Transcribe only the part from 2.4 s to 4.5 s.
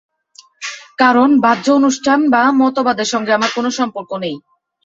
মতবাদের সঙ্গে আমার কোন সম্পর্ক নেই।